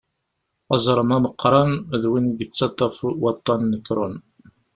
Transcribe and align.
Aẓrem 0.73 1.09
ameqṛan 1.15 1.71
d 2.01 2.03
win 2.11 2.27
deg 2.31 2.39
yettaṭṭaf 2.47 2.95
waṭan 3.23 3.61
n 3.71 3.73
Krhon. 3.85 4.15